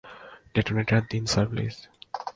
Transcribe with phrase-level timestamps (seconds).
[0.53, 1.75] Detonator দিন sir, please.